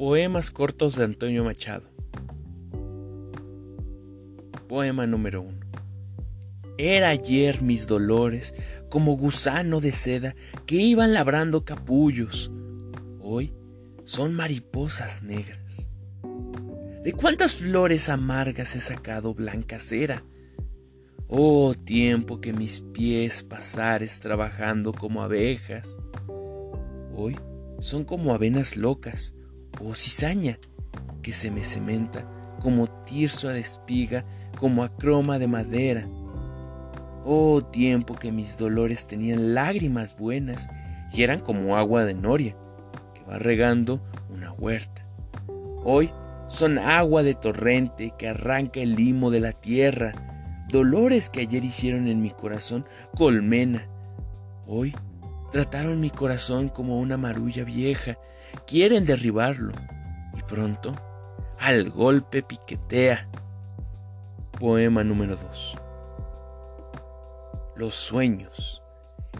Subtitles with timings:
[0.00, 1.84] Poemas cortos de Antonio Machado.
[4.66, 5.60] Poema número 1.
[6.78, 8.54] Era ayer mis dolores
[8.88, 10.34] como gusano de seda
[10.64, 12.50] que iban labrando capullos.
[13.20, 13.52] Hoy
[14.04, 15.90] son mariposas negras.
[17.04, 20.24] ¿De cuántas flores amargas he sacado blanca cera?
[21.28, 25.98] Oh tiempo que mis pies pasares trabajando como abejas.
[27.12, 27.36] Hoy
[27.80, 29.34] son como avenas locas
[29.80, 30.58] o cizaña
[31.22, 32.26] que se me cementa
[32.60, 34.24] como tirso de espiga,
[34.58, 36.08] como acroma de madera.
[37.24, 40.68] Oh tiempo que mis dolores tenían lágrimas buenas
[41.12, 42.56] y eran como agua de noria
[43.14, 45.06] que va regando una huerta.
[45.84, 46.12] Hoy
[46.46, 50.12] son agua de torrente que arranca el limo de la tierra,
[50.68, 52.84] dolores que ayer hicieron en mi corazón
[53.16, 53.88] colmena.
[54.66, 54.94] Hoy
[55.50, 58.16] trataron mi corazón como una marulla vieja,
[58.66, 59.72] quieren derribarlo
[60.38, 60.94] y pronto
[61.58, 63.28] al golpe piquetea.
[64.58, 65.76] Poema número 2.
[67.76, 68.82] Los sueños.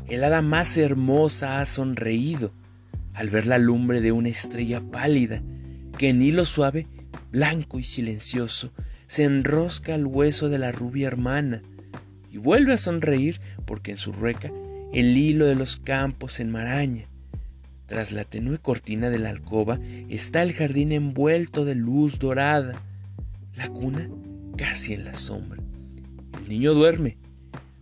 [0.07, 2.53] El hada más hermosa ha sonreído
[3.15, 5.43] al ver la lumbre de una estrella pálida
[5.99, 6.87] que en hilo suave,
[7.31, 8.73] blanco y silencioso,
[9.07, 11.63] se enrosca al hueso de la rubia hermana
[12.31, 14.51] y vuelve a sonreír porque en su rueca
[14.93, 17.07] el hilo de los campos se enmaraña.
[17.87, 22.83] Tras la tenue cortina de la alcoba está el jardín envuelto de luz dorada,
[23.57, 24.09] la cuna
[24.57, 25.63] casi en la sombra.
[26.43, 27.17] El niño duerme.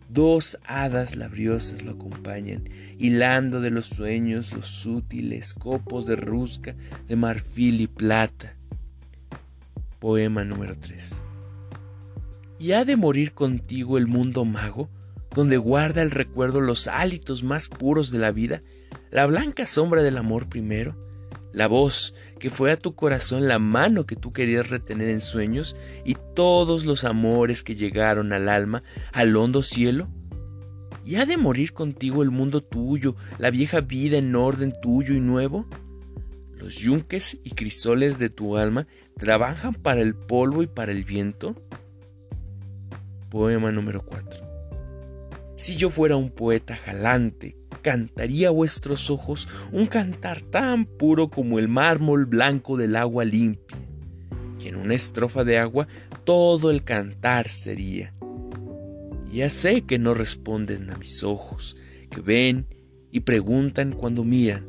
[0.09, 2.65] Dos hadas labriosas lo acompañan,
[2.98, 6.75] hilando de los sueños los sutiles copos de rusca,
[7.06, 8.56] de marfil y plata.
[9.98, 11.25] Poema número 3.
[12.59, 14.89] ¿Y ha de morir contigo el mundo mago,
[15.34, 18.62] donde guarda el recuerdo los hálitos más puros de la vida,
[19.11, 20.97] la blanca sombra del amor primero,
[21.53, 25.77] la voz que fue a tu corazón la mano que tú querías retener en sueños
[26.05, 30.09] y todos los amores que llegaron al alma, al hondo cielo?
[31.05, 35.21] ¿Y ha de morir contigo el mundo tuyo, la vieja vida en orden tuyo y
[35.21, 35.67] nuevo?
[36.55, 38.87] ¿Los yunques y crisoles de tu alma
[39.17, 41.56] trabajan para el polvo y para el viento?
[43.31, 44.47] Poema número 4.
[45.58, 51.58] Si yo fuera un poeta jalante, cantaría a vuestros ojos un cantar tan puro como
[51.58, 53.76] el mármol blanco del agua limpia,
[54.60, 55.88] y en una estrofa de agua
[56.22, 58.14] todo el cantar sería.
[59.32, 61.76] Ya sé que no responden a mis ojos,
[62.08, 62.69] que ven
[63.10, 64.64] y preguntan cuando miran.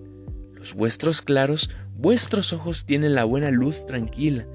[0.56, 4.48] Los vuestros claros, vuestros ojos tienen la buena luz tranquila,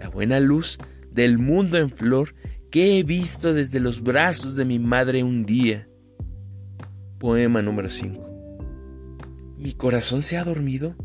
[0.00, 0.78] la buena luz
[1.12, 2.34] del mundo en flor
[2.70, 5.88] que he visto desde los brazos de mi madre un día.
[7.18, 9.56] Poema número 5.
[9.56, 10.96] ¿Mi corazón se ha dormido?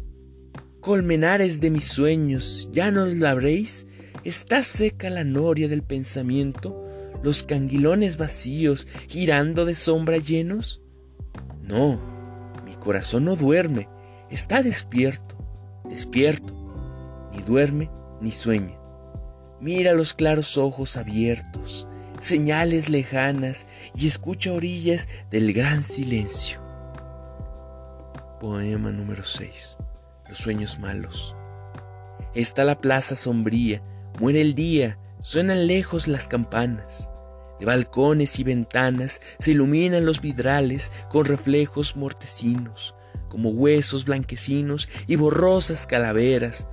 [0.81, 3.85] Colmenares de mis sueños, ¿ya no os labréis?
[4.23, 6.83] ¿Está seca la noria del pensamiento?
[7.23, 10.81] ¿Los canguilones vacíos, girando de sombra llenos?
[11.61, 12.01] No,
[12.65, 13.87] mi corazón no duerme,
[14.29, 15.37] está despierto,
[15.87, 16.53] despierto,
[17.31, 17.89] ni duerme
[18.19, 18.80] ni sueña.
[19.61, 26.59] Mira los claros ojos abiertos, señales lejanas y escucha orillas del gran silencio.
[28.39, 29.77] Poema número 6.
[30.27, 31.35] Los sueños malos.
[32.33, 33.83] Está la plaza sombría,
[34.19, 37.11] muere el día, suenan lejos las campanas.
[37.59, 42.95] De balcones y ventanas se iluminan los vidrales con reflejos mortecinos,
[43.29, 46.67] como huesos blanquecinos y borrosas calaveras.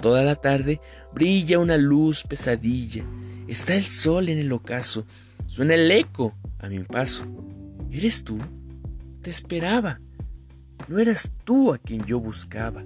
[0.00, 0.80] Toda la tarde
[1.12, 3.04] brilla una luz pesadilla.
[3.48, 5.06] Está el sol en el ocaso.
[5.46, 7.24] Suena el eco a mi paso.
[7.90, 8.38] ¿Eres tú?
[9.22, 10.00] Te esperaba.
[10.88, 12.84] No eras tú a quien yo buscaba.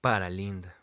[0.00, 0.77] Para Linda.